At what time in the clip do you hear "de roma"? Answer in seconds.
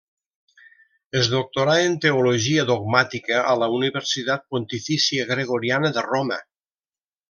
6.01-6.47